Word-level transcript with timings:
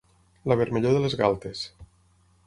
La 0.51 0.55
vermellor 0.61 0.95
de 0.95 1.03
les 1.03 1.15
galtes. 1.19 1.61